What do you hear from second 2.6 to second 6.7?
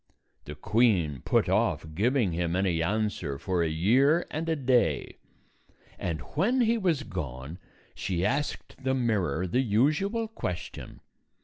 answer for a year and a day; and when